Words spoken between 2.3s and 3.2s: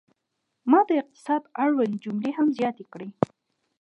هم زیاتې کړې.